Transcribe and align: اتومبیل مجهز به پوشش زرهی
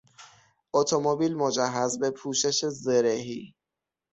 اتومبیل 0.73 1.35
مجهز 1.35 1.99
به 1.99 2.11
پوشش 2.11 2.65
زرهی 2.65 3.55